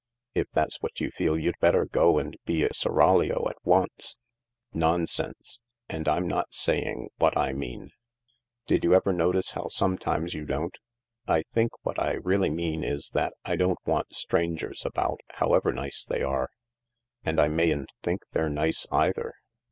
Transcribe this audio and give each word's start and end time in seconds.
"If 0.41 0.49
that's 0.51 0.81
what 0.81 0.99
you 0.99 1.11
feel, 1.11 1.37
you'd 1.37 1.59
better 1.59 1.85
go 1.85 2.17
and 2.17 2.35
be 2.43 2.63
a 2.63 2.73
seraglio 2.73 3.47
at 3.47 3.57
once." 3.63 4.17
"Nonsense. 4.73 5.59
And 5.89 6.07
I'm 6.07 6.27
not 6.27 6.55
saying 6.55 7.09
what 7.19 7.37
I 7.37 7.53
mean. 7.53 7.91
Did 8.65 8.83
you 8.83 8.95
ever 8.95 9.13
notice 9.13 9.51
how 9.51 9.67
sometimes 9.67 10.33
you 10.33 10.43
don't? 10.43 10.75
I 11.27 11.43
think 11.43 11.73
what 11.83 12.01
I 12.01 12.13
really 12.13 12.49
mean 12.49 12.83
is 12.83 13.11
that 13.13 13.33
I 13.45 13.55
don't 13.55 13.77
want 13.85 14.13
strangers 14.15 14.87
about— 14.87 15.19
however 15.35 15.71
nice 15.71 16.03
they 16.03 16.23
are; 16.23 16.49
and 17.23 17.39
I 17.39 17.47
mayn't 17.47 17.93
think 18.01 18.23
they're 18.31 18.49
nice 18.49 18.87
either. 18.91 19.35